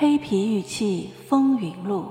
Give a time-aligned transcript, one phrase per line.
[0.00, 2.04] 黑皮玉器风云录》，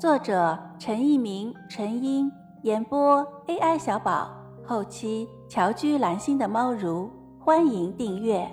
[0.00, 2.30] 作者陈一鸣、陈英，
[2.62, 4.30] 演播 AI 小宝，
[4.64, 7.10] 后期乔居蓝心的猫如，
[7.40, 8.48] 欢迎订阅。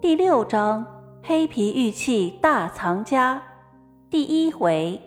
[0.00, 0.86] 第六章：
[1.22, 3.42] 黑皮玉器大藏家，
[4.08, 4.98] 第一回。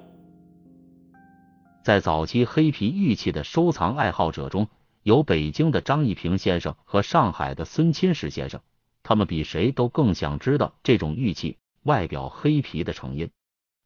[1.84, 4.68] 在早期黑皮玉器的收藏爱好者中，
[5.02, 8.62] 有北京的张一平先生和上海的孙钦石先生。
[9.07, 13.29] 他们比谁都更想知道这种玉器外表黑皮的成因。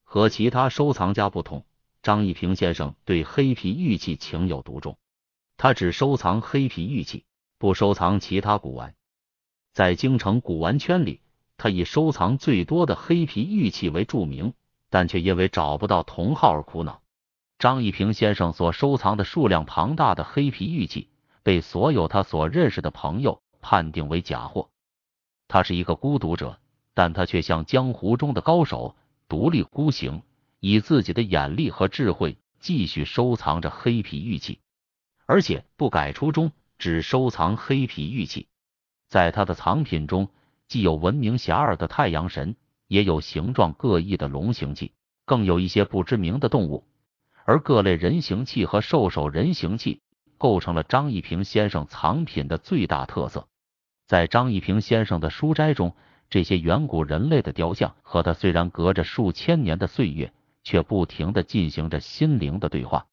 [0.06, 1.66] 和其他收藏家不同，
[2.02, 4.98] 张一平先生对黑皮玉器情有独钟，
[5.58, 7.26] 他只收藏黑皮玉器，
[7.58, 8.96] 不收藏其他古玩。
[9.74, 11.20] 在京城古玩圈里，
[11.58, 14.54] 他以收藏最多的黑皮玉器为著名，
[14.90, 17.02] 但却因为找不到同号而苦恼。
[17.58, 21.10] 张一平先生所收藏的数量庞大的黑皮玉器，
[21.44, 24.70] 被所有他所认识的朋友判定为假货。
[25.50, 26.60] 他是一个孤独者，
[26.94, 28.96] 但他却像江湖中的高手，
[29.28, 30.22] 独立孤行，
[30.60, 34.60] 以自己的眼力和智慧继续收藏着黑皮玉器，
[35.26, 38.48] 而且不改初衷，只收藏黑皮玉器。
[39.08, 40.30] 在他的藏品中，
[40.68, 42.56] 既有闻名遐迩的太阳神，
[42.88, 44.94] 也有形状各异的龙形器，
[45.26, 46.86] 更有一些不知名的动物。
[47.44, 50.04] 而各类人形器和兽首人形器，
[50.38, 53.48] 构成了张一平先生藏品的最大特色。
[54.10, 55.96] 在张一平先生的书斋中，
[56.32, 63.06] 这些远古人类的雕像和他虽然隔着数千年的岁月，却不停的进行着心灵的对话。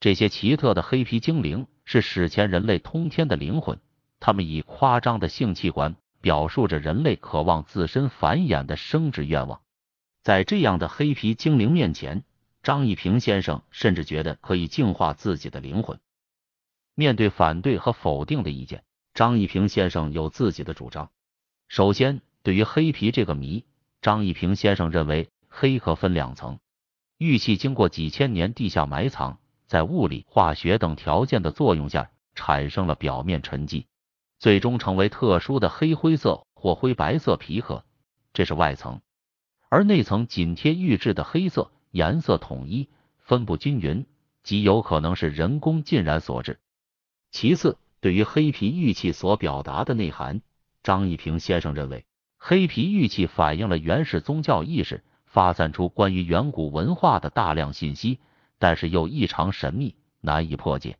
[0.00, 3.80] 这些奇特的黑皮精灵是史前人类通天的灵魂，
[4.20, 9.62] 他们以夸张的性器官表述着人类渴望自身繁衍的生殖愿望。
[10.22, 12.22] 在这样的黑皮精灵面前，
[12.62, 15.98] 张一平先生甚至觉得可以净化自己的灵魂。
[16.94, 18.84] 面对反对和否定的意见。
[19.18, 21.10] 张一平先生有自己的主张。
[21.66, 23.64] 首先，对于黑皮这个谜，
[24.00, 26.60] 张一平先生认为黑可分两层：
[27.16, 33.88] 玉器经过几千年地下埋藏，在物理、化学等条件的作用下，产生了表面沉积，
[34.38, 37.84] 最终成为特殊的黑灰色或灰白色皮壳，
[38.32, 39.00] 这是外层；
[39.68, 42.88] 而内层紧贴玉质的黑色，颜色统一，
[43.18, 44.06] 分布均匀，
[44.44, 46.60] 极有可能是人工浸染所致。
[47.32, 50.40] 其次，对于黑皮玉器所表达的内涵，
[50.82, 58.20] 张一平先生认为，黑皮玉器反映了原始宗教意识，发散出关于远古文化的大量信息，
[58.58, 60.98] 但是又异常神秘，难以破解。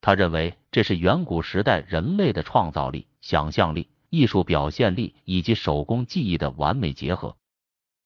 [0.00, 7.36] 他认为这是远古时代人类的创造力、想象力、艺术表现力以及手工技艺的完美结合。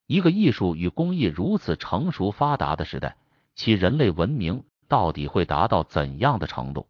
[0.07, 3.17] 一个艺术与工艺如此成熟发达的时代，
[3.55, 6.87] 其人类文明到底会达到怎样的程度？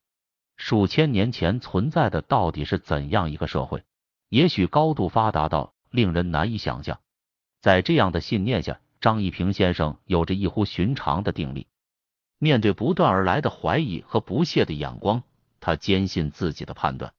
[0.68, 3.84] 数千年前存在的到底是怎样一个社会？
[4.28, 6.98] 也许高度发达到令人难以想象。
[7.60, 11.68] 在这样的信念下，张一平先生有着异乎寻常的定力。
[12.38, 15.22] 面对不断而来的怀疑和不屑的眼光，
[15.60, 17.14] 他坚信自己的判断。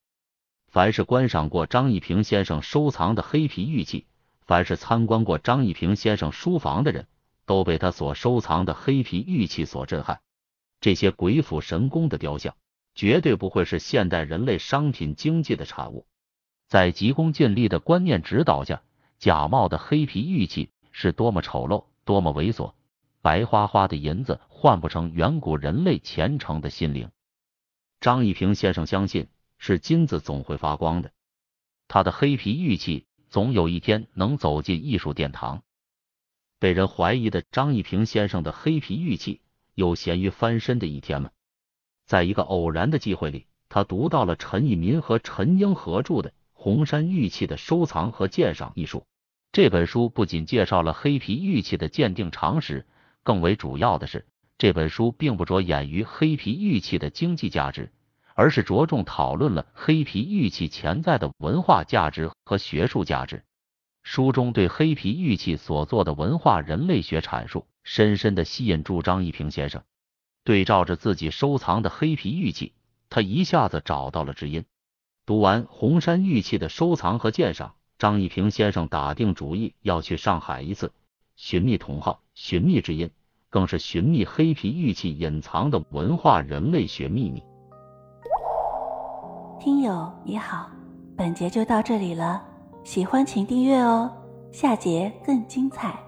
[0.68, 4.08] 凡是观赏过张一平先生收藏的黑皮玉器，
[4.42, 7.08] 凡是参观过张一平先生书房的人，
[7.46, 10.20] 都被他所收藏的黑皮玉器所震撼。
[10.82, 12.54] 这些鬼斧神工的雕像。
[12.98, 16.08] 绝对不会是现代人类商品经济的产物。
[16.68, 18.82] 在急功近利的观念指导下，
[19.20, 22.74] 假冒的黑皮玉器是多么丑陋，多么猥琐！
[23.22, 27.12] 白花花的银子换不成远古人类虔诚的心灵。
[28.02, 29.28] 张一平先生相信，
[29.60, 31.12] 是金子总会发光的，
[31.88, 35.62] 他的黑皮玉器总有一天能走进艺术殿堂。
[36.58, 39.42] 被人怀疑的张一平先生的黑皮玉器，
[39.76, 41.30] 有咸鱼翻身的一天吗？
[42.08, 49.04] 在一个偶然的机会里，他读到了陈以民和陈英合著的《红山玉器的收藏和鉴赏》一书。
[49.52, 52.86] 这本书不仅介绍了黑皮玉器的鉴定常识，
[53.24, 54.26] 更为主要的是，
[54.58, 57.92] 这本书并不着眼于黑皮玉器的经济价值，
[58.36, 63.44] 而是着重讨论了黑皮玉器潜在的文化价值和学术价值。
[64.04, 69.84] 书中对黑皮玉器所做的文化人类学阐述，深深的吸引住张一平先生。
[70.48, 72.72] 对照着自己收藏的黑皮玉器，
[73.10, 74.64] 他一下子找到了知音。
[75.26, 80.94] 读完红山玉器的收藏和鉴赏，张一平先生打定主意要去上海一次，
[81.36, 83.12] 寻觅同好，寻觅知音，
[83.50, 87.44] 更是寻觅黑皮玉器隐藏的文化人类学秘密。
[89.60, 90.72] 听友你好，
[91.18, 92.42] 本节就到这里了，
[92.86, 94.10] 喜欢请订阅哦，
[94.54, 96.07] 下节更精彩。